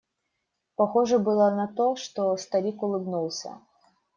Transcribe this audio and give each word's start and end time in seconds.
Похоже 0.77 1.19
было 1.19 1.51
на 1.51 1.67
то, 1.67 1.95
что 1.95 2.35
старик 2.35 2.81
улыбнулся. 2.81 3.59